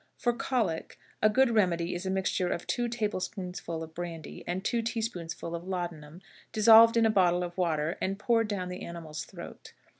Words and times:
For 0.17 0.33
colic, 0.33 0.97
a 1.21 1.29
good 1.29 1.51
remedy 1.51 1.93
is 1.93 2.07
a 2.07 2.09
mixture 2.09 2.49
of 2.51 2.65
two 2.65 2.87
table 2.87 3.19
spoonfuls 3.19 3.83
of 3.83 3.93
brandy 3.93 4.43
and 4.47 4.65
two 4.65 4.81
tea 4.81 4.99
spoonfuls 4.99 5.53
of 5.53 5.67
laudanum 5.67 6.21
dissolved 6.51 6.97
in 6.97 7.05
a 7.05 7.11
bottle 7.11 7.43
of 7.43 7.55
water 7.55 7.99
and 8.01 8.17
poured 8.17 8.47
down 8.47 8.69
the 8.69 8.81
animal's 8.81 9.25
throat. 9.25 9.73